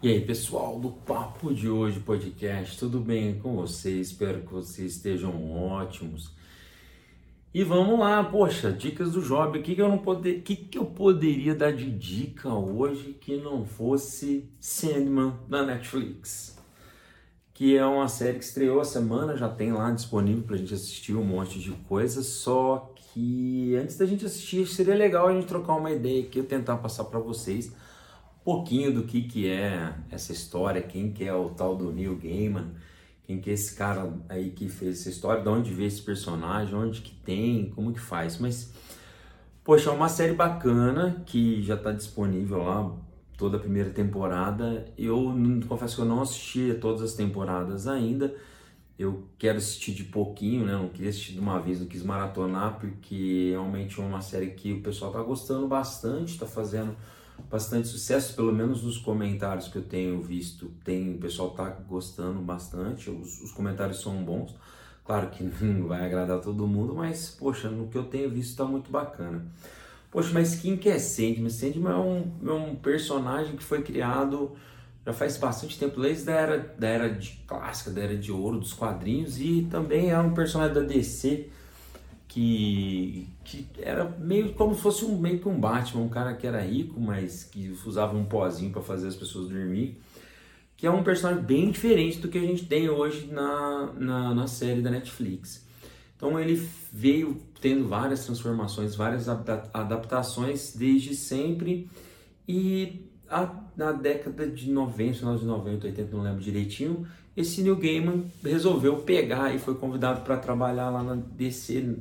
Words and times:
pessoal 0.00 0.78
do 0.78 0.88
Papo 0.88 1.52
de 1.52 1.68
Hoje 1.68 2.00
Podcast, 2.00 2.78
tudo 2.78 2.98
bem 2.98 3.38
com 3.38 3.54
vocês? 3.56 4.08
Espero 4.08 4.40
que 4.40 4.50
vocês 4.50 4.96
estejam 4.96 5.52
ótimos. 5.52 6.34
E 7.52 7.62
vamos 7.62 8.00
lá, 8.00 8.24
poxa, 8.24 8.72
dicas 8.72 9.12
do 9.12 9.20
Job. 9.20 9.58
O 9.58 9.62
que, 9.62 9.74
que 9.74 9.82
eu 9.82 9.90
não 9.90 9.98
poder, 9.98 10.40
que, 10.40 10.56
que 10.56 10.78
eu 10.78 10.86
poderia 10.86 11.54
dar 11.54 11.74
de 11.74 11.90
dica 11.90 12.48
hoje 12.48 13.14
que 13.20 13.36
não 13.36 13.66
fosse 13.66 14.48
Sandman 14.58 15.34
da 15.46 15.66
Netflix? 15.66 16.56
Que 17.52 17.76
é 17.76 17.84
uma 17.84 18.08
série 18.08 18.38
que 18.38 18.44
estreou 18.44 18.80
a 18.80 18.84
semana, 18.86 19.36
já 19.36 19.50
tem 19.50 19.70
lá 19.70 19.90
disponível 19.90 20.44
pra 20.44 20.56
gente 20.56 20.72
assistir 20.72 21.14
um 21.14 21.24
monte 21.24 21.58
de 21.58 21.72
coisa, 21.72 22.22
só 22.22 22.94
que 22.96 23.76
antes 23.76 23.98
da 23.98 24.06
gente 24.06 24.24
assistir, 24.24 24.66
seria 24.66 24.94
legal 24.94 25.28
a 25.28 25.34
gente 25.34 25.46
trocar 25.46 25.74
uma 25.74 25.90
ideia 25.90 26.22
aqui, 26.22 26.38
eu 26.38 26.46
tentar 26.46 26.78
passar 26.78 27.04
para 27.04 27.20
vocês 27.20 27.70
pouquinho 28.50 28.92
do 28.92 29.04
que, 29.04 29.22
que 29.22 29.48
é 29.48 29.94
essa 30.10 30.32
história, 30.32 30.82
quem 30.82 31.12
que 31.12 31.24
é 31.24 31.32
o 31.32 31.50
tal 31.50 31.76
do 31.76 31.92
Neil 31.92 32.16
Gaiman, 32.16 32.72
quem 33.22 33.40
que 33.40 33.48
é 33.48 33.52
esse 33.52 33.76
cara 33.76 34.12
aí 34.28 34.50
que 34.50 34.68
fez 34.68 35.00
essa 35.00 35.08
história, 35.08 35.40
de 35.40 35.48
onde 35.48 35.72
veio 35.72 35.86
esse 35.86 36.02
personagem, 36.02 36.74
onde 36.74 37.00
que 37.00 37.14
tem, 37.14 37.70
como 37.70 37.92
que 37.92 38.00
faz. 38.00 38.38
Mas, 38.38 38.72
poxa, 39.62 39.90
é 39.90 39.92
uma 39.92 40.08
série 40.08 40.32
bacana 40.32 41.22
que 41.24 41.62
já 41.62 41.76
está 41.76 41.92
disponível 41.92 42.64
lá, 42.64 42.92
toda 43.38 43.56
a 43.56 43.60
primeira 43.60 43.90
temporada. 43.90 44.84
Eu 44.98 45.32
confesso 45.68 45.94
que 45.94 46.02
eu 46.02 46.06
não 46.06 46.20
assisti 46.20 46.76
todas 46.80 47.02
as 47.02 47.14
temporadas 47.14 47.86
ainda. 47.86 48.34
Eu 48.98 49.28
quero 49.38 49.58
assistir 49.58 49.94
de 49.94 50.02
pouquinho, 50.02 50.66
né? 50.66 50.72
Não 50.72 50.88
queria 50.88 51.10
assistir 51.10 51.34
de 51.34 51.38
uma 51.38 51.60
vez, 51.60 51.78
não 51.78 51.86
quis 51.86 52.02
maratonar, 52.02 52.80
porque 52.80 53.50
realmente 53.52 54.00
é 54.00 54.02
uma 54.02 54.20
série 54.20 54.48
que 54.48 54.72
o 54.72 54.82
pessoal 54.82 55.12
está 55.12 55.22
gostando 55.22 55.68
bastante, 55.68 56.32
está 56.32 56.46
fazendo 56.46 56.96
bastante 57.50 57.88
sucesso, 57.88 58.34
pelo 58.34 58.52
menos 58.52 58.82
nos 58.82 58.98
comentários 58.98 59.68
que 59.68 59.76
eu 59.76 59.82
tenho 59.82 60.20
visto, 60.20 60.70
tem 60.84 61.14
o 61.14 61.18
pessoal 61.18 61.50
tá 61.50 61.68
gostando 61.68 62.40
bastante, 62.40 63.10
os, 63.10 63.40
os 63.40 63.52
comentários 63.52 64.00
são 64.00 64.22
bons. 64.24 64.54
Claro 65.04 65.28
que 65.30 65.42
não 65.64 65.88
vai 65.88 66.04
agradar 66.04 66.40
todo 66.40 66.66
mundo, 66.66 66.94
mas 66.94 67.30
poxa, 67.30 67.68
no 67.70 67.88
que 67.88 67.96
eu 67.96 68.04
tenho 68.04 68.30
visto 68.30 68.56
tá 68.56 68.64
muito 68.64 68.90
bacana. 68.90 69.44
Poxa, 70.10 70.30
mas 70.32 70.56
quem 70.56 70.76
que 70.76 70.88
é 70.88 70.98
Sandman? 70.98 71.50
Sandman 71.50 71.92
é 71.92 71.96
um, 71.96 72.32
é 72.48 72.52
um 72.52 72.74
personagem 72.74 73.56
que 73.56 73.62
foi 73.62 73.82
criado 73.82 74.56
já 75.04 75.12
faz 75.12 75.36
bastante 75.38 75.78
tempo, 75.78 76.00
desde 76.00 76.24
da 76.24 76.32
era, 76.32 76.58
da 76.78 76.88
era 76.88 77.08
de 77.08 77.42
clássica, 77.46 77.90
da 77.90 78.02
era 78.02 78.16
de 78.16 78.30
ouro 78.30 78.58
dos 78.58 78.72
quadrinhos, 78.72 79.40
e 79.40 79.66
também 79.70 80.10
é 80.10 80.18
um 80.18 80.34
personagem 80.34 80.74
da 80.74 80.82
DC 80.82 81.48
que, 82.30 83.26
que 83.42 83.66
era 83.80 84.04
meio 84.20 84.52
como 84.54 84.72
se 84.72 84.80
fosse 84.80 85.04
um, 85.04 85.18
meio 85.18 85.40
que 85.40 85.48
um 85.48 85.58
Batman, 85.58 86.02
um 86.02 86.08
cara 86.08 86.32
que 86.32 86.46
era 86.46 86.60
rico, 86.60 87.00
mas 87.00 87.42
que 87.42 87.76
usava 87.84 88.16
um 88.16 88.24
pozinho 88.24 88.70
para 88.70 88.80
fazer 88.80 89.08
as 89.08 89.16
pessoas 89.16 89.48
dormir. 89.48 90.00
Que 90.76 90.86
é 90.86 90.90
um 90.90 91.02
personagem 91.02 91.42
bem 91.42 91.70
diferente 91.72 92.18
do 92.18 92.28
que 92.28 92.38
a 92.38 92.42
gente 92.42 92.66
tem 92.66 92.88
hoje 92.88 93.26
na, 93.26 93.92
na, 93.98 94.34
na 94.34 94.46
série 94.46 94.80
da 94.80 94.90
Netflix. 94.90 95.66
Então 96.16 96.38
ele 96.38 96.54
veio 96.92 97.42
tendo 97.60 97.88
várias 97.88 98.24
transformações, 98.24 98.94
várias 98.94 99.28
adaptações 99.28 100.72
desde 100.76 101.16
sempre. 101.16 101.90
E 102.46 103.09
na 103.76 103.92
década 103.92 104.46
de 104.46 104.70
90, 104.70 105.18
final 105.18 105.36
de 105.36 105.44
90, 105.44 105.86
80, 105.86 106.16
não 106.16 106.22
lembro 106.22 106.40
direitinho, 106.40 107.06
esse 107.36 107.62
Neil 107.62 107.76
Gaiman 107.76 108.24
resolveu 108.42 108.98
pegar 108.98 109.54
e 109.54 109.58
foi 109.58 109.74
convidado 109.76 110.22
para 110.22 110.36
trabalhar 110.36 110.90
lá 110.90 111.02
na 111.02 111.14
DC, 111.14 111.96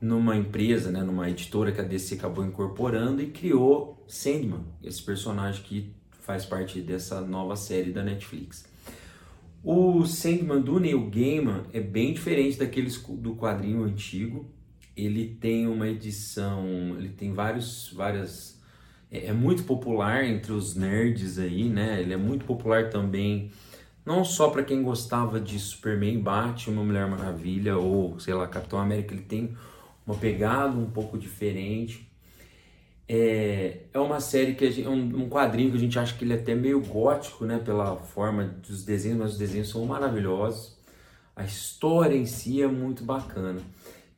numa 0.00 0.36
empresa, 0.36 0.90
né, 0.90 1.02
numa 1.02 1.30
editora 1.30 1.72
que 1.72 1.80
a 1.80 1.84
DC 1.84 2.16
acabou 2.16 2.44
incorporando 2.44 3.22
e 3.22 3.30
criou 3.30 4.04
Sandman, 4.06 4.60
esse 4.82 5.02
personagem 5.02 5.62
que 5.62 5.94
faz 6.20 6.44
parte 6.44 6.80
dessa 6.80 7.20
nova 7.20 7.56
série 7.56 7.90
da 7.90 8.02
Netflix. 8.02 8.66
O 9.62 10.04
Sandman 10.04 10.60
do 10.60 10.78
Neil 10.78 11.08
Gaiman 11.08 11.62
é 11.72 11.80
bem 11.80 12.12
diferente 12.12 12.58
daqueles 12.58 12.98
do 12.98 13.34
quadrinho 13.34 13.82
antigo. 13.82 14.50
Ele 14.94 15.26
tem 15.40 15.66
uma 15.66 15.88
edição, 15.88 16.94
ele 16.98 17.08
tem 17.08 17.32
vários, 17.32 17.90
várias, 17.94 18.60
é, 19.10 19.26
é 19.26 19.32
muito 19.32 19.64
popular 19.64 20.24
entre 20.24 20.52
os 20.52 20.74
nerds 20.74 21.38
aí, 21.38 21.68
né? 21.68 22.00
Ele 22.00 22.12
é 22.12 22.16
muito 22.16 22.44
popular 22.44 22.90
também 22.90 23.50
não 24.04 24.22
só 24.22 24.50
para 24.50 24.62
quem 24.62 24.82
gostava 24.82 25.40
de 25.40 25.58
Superman, 25.58 26.18
Batman, 26.20 26.84
Mulher 26.84 27.08
Maravilha 27.08 27.78
ou, 27.78 28.18
sei 28.20 28.34
lá, 28.34 28.46
Capitão 28.46 28.78
América, 28.78 29.14
ele 29.14 29.22
tem 29.22 29.56
uma 30.06 30.14
pegada 30.14 30.76
um 30.76 30.90
pouco 30.90 31.16
diferente. 31.16 32.10
É, 33.08 33.80
é 33.92 33.98
uma 33.98 34.20
série 34.20 34.54
que 34.54 34.70
gente, 34.70 34.86
é 34.86 34.90
um, 34.90 35.24
um, 35.24 35.28
quadrinho 35.28 35.70
que 35.70 35.76
a 35.76 35.80
gente 35.80 35.98
acha 35.98 36.14
que 36.16 36.24
ele 36.24 36.34
é 36.34 36.36
até 36.36 36.54
meio 36.54 36.80
gótico, 36.80 37.44
né, 37.44 37.58
pela 37.58 37.96
forma 37.96 38.44
dos 38.44 38.84
desenhos, 38.84 39.18
mas 39.18 39.32
os 39.32 39.38
desenhos 39.38 39.70
são 39.70 39.84
maravilhosos. 39.86 40.76
A 41.34 41.44
história 41.44 42.16
em 42.16 42.26
si 42.26 42.62
é 42.62 42.66
muito 42.66 43.04
bacana. 43.04 43.60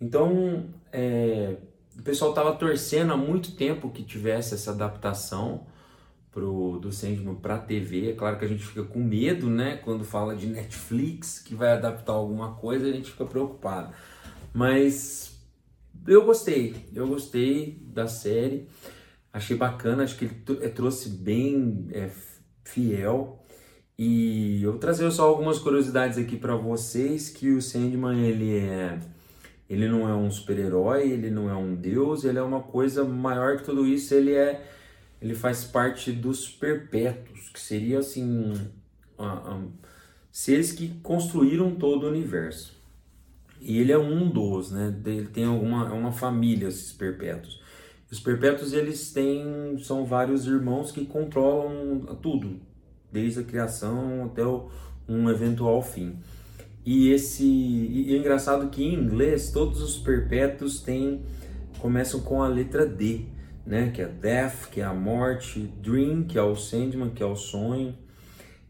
Então, 0.00 0.64
é, 0.92 1.56
o 1.98 2.02
pessoal 2.02 2.30
estava 2.30 2.52
torcendo 2.54 3.12
há 3.12 3.16
muito 3.16 3.52
tempo 3.52 3.90
que 3.90 4.02
tivesse 4.02 4.54
essa 4.54 4.70
adaptação 4.72 5.66
pro, 6.34 6.78
do 6.80 6.92
Sandman 6.92 7.36
para 7.36 7.58
TV. 7.58 8.10
É 8.10 8.12
claro 8.14 8.38
que 8.38 8.44
a 8.44 8.48
gente 8.48 8.64
fica 8.64 8.82
com 8.82 8.98
medo, 8.98 9.48
né? 9.48 9.76
Quando 9.76 10.04
fala 10.04 10.34
de 10.34 10.46
Netflix 10.46 11.38
que 11.38 11.54
vai 11.54 11.72
adaptar 11.72 12.12
alguma 12.12 12.54
coisa, 12.54 12.88
a 12.88 12.92
gente 12.92 13.12
fica 13.12 13.24
preocupado. 13.24 13.94
Mas 14.52 15.38
eu 16.06 16.24
gostei, 16.24 16.74
eu 16.92 17.06
gostei 17.06 17.78
da 17.86 18.08
série, 18.08 18.68
achei 19.32 19.56
bacana, 19.56 20.02
acho 20.02 20.16
que 20.18 20.24
ele 20.24 20.64
é, 20.64 20.68
trouxe 20.68 21.08
bem 21.08 21.88
é, 21.92 22.10
fiel. 22.64 23.40
E 23.96 24.60
eu 24.62 24.72
vou 24.72 24.80
trazer 24.80 25.08
só 25.12 25.28
algumas 25.28 25.60
curiosidades 25.60 26.18
aqui 26.18 26.36
para 26.36 26.56
vocês 26.56 27.30
que 27.30 27.50
o 27.50 27.62
Sandman 27.62 28.26
ele 28.26 28.56
é 28.56 28.98
ele 29.68 29.88
não 29.88 30.08
é 30.08 30.14
um 30.14 30.30
super-herói, 30.30 31.08
ele 31.10 31.30
não 31.30 31.48
é 31.48 31.54
um 31.54 31.74
deus, 31.74 32.24
ele 32.24 32.38
é 32.38 32.42
uma 32.42 32.60
coisa 32.60 33.04
maior 33.04 33.56
que 33.56 33.64
tudo 33.64 33.86
isso, 33.86 34.14
ele 34.14 34.34
é 34.34 34.62
ele 35.20 35.34
faz 35.34 35.64
parte 35.64 36.12
dos 36.12 36.46
perpétuos, 36.48 37.48
que 37.48 37.58
seria 37.58 38.00
assim 38.00 38.52
uh, 39.18 39.54
um, 39.54 39.72
seres 40.30 40.70
que 40.70 40.88
construíram 41.02 41.74
todo 41.76 42.04
o 42.04 42.10
universo. 42.10 42.74
E 43.58 43.78
ele 43.78 43.90
é 43.90 43.98
um 43.98 44.28
dos, 44.28 44.70
né? 44.70 44.94
Ele 45.06 45.26
tem 45.28 45.46
alguma 45.46 45.88
é 45.88 45.92
uma 45.92 46.12
família 46.12 46.68
esses 46.68 46.92
perpétuos. 46.92 47.62
Os 48.10 48.20
perpétuos 48.20 48.74
eles 48.74 49.12
têm 49.12 49.78
são 49.78 50.04
vários 50.04 50.46
irmãos 50.46 50.92
que 50.92 51.06
controlam 51.06 52.00
tudo, 52.20 52.60
desde 53.10 53.40
a 53.40 53.44
criação 53.44 54.26
até 54.26 54.44
o, 54.44 54.68
um 55.08 55.30
eventual 55.30 55.80
fim. 55.80 56.18
E 56.84 57.10
esse 57.10 57.44
e 57.44 58.14
é 58.14 58.18
engraçado 58.18 58.68
que 58.68 58.82
em 58.84 58.94
inglês 58.94 59.50
todos 59.50 59.80
os 59.82 59.96
perpétuos 59.96 60.80
têm 60.80 61.22
começam 61.78 62.20
com 62.20 62.42
a 62.42 62.48
letra 62.48 62.86
D 62.86 63.26
né? 63.66 63.90
Que 63.90 64.02
é 64.02 64.06
Death, 64.06 64.70
que 64.70 64.80
é 64.80 64.84
a 64.84 64.94
morte, 64.94 65.60
Dream, 65.80 66.24
que 66.24 66.38
é 66.38 66.42
o 66.42 66.54
Sandman, 66.54 67.10
que 67.10 67.22
é 67.22 67.26
o 67.26 67.36
sonho, 67.36 67.96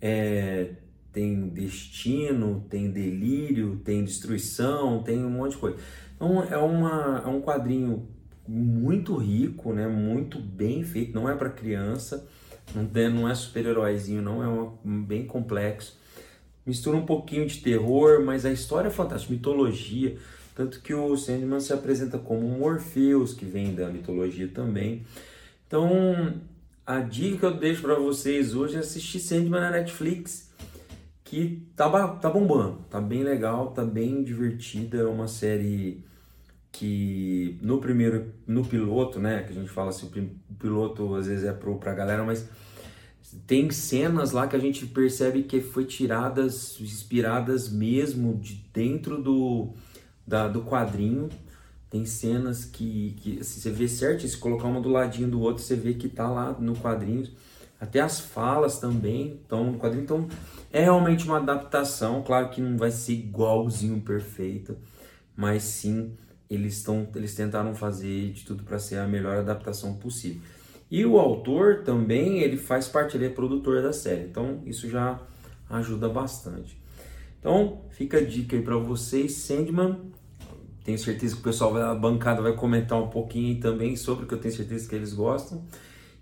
é, 0.00 0.70
tem 1.12 1.48
destino, 1.48 2.64
tem 2.68 2.90
delírio, 2.90 3.80
tem 3.84 4.04
destruição, 4.04 5.02
tem 5.02 5.24
um 5.24 5.30
monte 5.30 5.52
de 5.52 5.58
coisa. 5.58 5.78
Então 6.14 6.42
é, 6.44 6.56
uma, 6.56 7.22
é 7.24 7.28
um 7.28 7.40
quadrinho 7.40 8.08
muito 8.46 9.16
rico, 9.16 9.72
né? 9.72 9.86
Muito 9.88 10.38
bem 10.38 10.82
feito, 10.82 11.14
não 11.14 11.28
é 11.28 11.34
para 11.34 11.50
criança, 11.50 12.26
não, 12.74 12.86
tem, 12.86 13.10
não 13.10 13.28
é 13.28 13.34
super-heróizinho, 13.34 14.22
não, 14.22 14.42
é 14.42 14.46
uma, 14.46 14.72
bem 15.04 15.26
complexo. 15.26 15.98
Mistura 16.66 16.96
um 16.96 17.06
pouquinho 17.06 17.46
de 17.46 17.58
terror, 17.60 18.24
mas 18.24 18.44
a 18.44 18.52
história 18.52 18.88
é 18.88 18.90
fantástica, 18.90 19.32
mitologia. 19.32 20.16
Tanto 20.54 20.80
que 20.80 20.92
o 20.92 21.16
Sandman 21.16 21.60
se 21.60 21.72
apresenta 21.72 22.18
como 22.18 22.48
Morpheus, 22.48 23.32
que 23.32 23.44
vem 23.44 23.74
da 23.74 23.88
mitologia 23.88 24.48
também. 24.48 25.04
Então, 25.66 26.34
a 26.84 27.00
dica 27.00 27.38
que 27.38 27.44
eu 27.46 27.56
deixo 27.56 27.82
para 27.82 27.94
vocês 27.94 28.54
hoje 28.54 28.76
é 28.76 28.78
assistir 28.80 29.20
Sandman 29.20 29.60
na 29.60 29.70
Netflix, 29.70 30.50
que 31.22 31.62
tá, 31.76 32.08
tá 32.08 32.30
bombando, 32.30 32.78
tá 32.88 33.00
bem 33.00 33.22
legal, 33.22 33.72
tá 33.72 33.84
bem 33.84 34.22
divertida, 34.22 34.98
é 34.98 35.04
uma 35.04 35.28
série 35.28 36.04
que 36.72 37.58
no 37.62 37.78
primeiro, 37.78 38.32
no 38.46 38.64
piloto, 38.64 39.18
né, 39.18 39.42
que 39.42 39.50
a 39.50 39.54
gente 39.54 39.70
fala 39.70 39.90
assim, 39.90 40.06
o 40.06 40.54
piloto 40.54 41.14
às 41.14 41.26
vezes 41.26 41.44
é 41.44 41.52
pro, 41.52 41.76
pra 41.76 41.94
galera, 41.94 42.22
mas 42.22 42.48
tem 43.46 43.70
cenas 43.70 44.32
lá 44.32 44.46
que 44.46 44.54
a 44.54 44.58
gente 44.58 44.86
percebe 44.86 45.42
que 45.42 45.60
foi 45.60 45.84
tiradas, 45.84 46.80
inspiradas 46.80 47.68
mesmo 47.68 48.34
de 48.34 48.54
dentro 48.72 49.20
do, 49.20 49.70
da, 50.26 50.46
do 50.48 50.62
quadrinho. 50.62 51.28
Tem 51.90 52.04
cenas 52.04 52.64
que, 52.64 53.16
que 53.20 53.40
assim, 53.40 53.60
você 53.60 53.70
vê 53.70 53.88
certo, 53.88 54.26
se 54.26 54.36
colocar 54.36 54.68
uma 54.68 54.80
do 54.80 54.88
ladinho 54.88 55.28
do 55.28 55.40
outro, 55.40 55.62
você 55.62 55.74
vê 55.74 55.94
que 55.94 56.08
tá 56.08 56.28
lá 56.28 56.52
no 56.58 56.74
quadrinho. 56.76 57.28
Até 57.80 58.00
as 58.00 58.20
falas 58.20 58.78
também 58.78 59.38
estão 59.42 59.72
no 59.72 59.78
quadrinho. 59.78 60.04
Então 60.04 60.28
é 60.72 60.82
realmente 60.82 61.24
uma 61.24 61.38
adaptação. 61.38 62.22
Claro 62.22 62.50
que 62.50 62.60
não 62.60 62.76
vai 62.76 62.90
ser 62.90 63.12
igualzinho 63.12 64.00
perfeita, 64.00 64.76
mas 65.36 65.62
sim 65.62 66.12
eles 66.48 66.76
estão 66.76 67.08
eles 67.14 67.34
tentaram 67.34 67.74
fazer 67.74 68.30
de 68.32 68.44
tudo 68.44 68.62
para 68.62 68.78
ser 68.78 68.98
a 68.98 69.06
melhor 69.06 69.38
adaptação 69.38 69.94
possível. 69.94 70.40
E 70.90 71.04
o 71.04 71.18
autor 71.18 71.82
também, 71.82 72.40
ele 72.40 72.56
faz 72.56 72.86
parte, 72.88 73.16
ele 73.16 73.26
é 73.26 73.28
produtor 73.28 73.82
da 73.82 73.92
série. 73.92 74.24
Então, 74.24 74.62
isso 74.64 74.88
já 74.88 75.20
ajuda 75.68 76.08
bastante. 76.08 76.80
Então, 77.40 77.82
fica 77.90 78.18
a 78.18 78.24
dica 78.24 78.56
aí 78.56 78.62
para 78.62 78.76
vocês, 78.76 79.32
Sandman. 79.32 79.98
Tenho 80.84 80.98
certeza 80.98 81.34
que 81.34 81.40
o 81.40 81.44
pessoal 81.44 81.74
da 81.74 81.94
bancada 81.94 82.40
vai 82.40 82.52
comentar 82.54 83.00
um 83.02 83.08
pouquinho 83.08 83.58
também 83.60 83.96
sobre 83.96 84.26
que 84.26 84.34
eu 84.34 84.38
tenho 84.38 84.54
certeza 84.54 84.88
que 84.88 84.94
eles 84.94 85.12
gostam. 85.12 85.64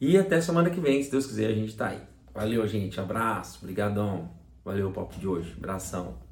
E 0.00 0.16
até 0.16 0.40
semana 0.40 0.70
que 0.70 0.80
vem, 0.80 1.02
se 1.02 1.10
Deus 1.10 1.26
quiser, 1.26 1.46
a 1.46 1.54
gente 1.54 1.76
tá 1.76 1.88
aí. 1.88 2.00
Valeu, 2.34 2.66
gente. 2.66 3.00
Abraço. 3.00 3.58
Obrigadão. 3.62 4.30
Valeu 4.64 4.88
o 4.88 4.92
papo 4.92 5.18
de 5.18 5.26
hoje. 5.26 5.54
Abração. 5.56 6.27